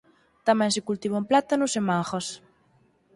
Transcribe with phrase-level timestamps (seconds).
[0.47, 2.27] Tamén se cultivan plátanos e mangas.